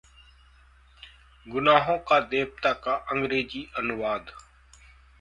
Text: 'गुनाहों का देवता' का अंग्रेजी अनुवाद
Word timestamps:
'गुनाहों 1.47 1.97
का 2.07 2.19
देवता' 2.25 2.73
का 2.83 2.95
अंग्रेजी 3.11 3.67
अनुवाद 3.77 4.31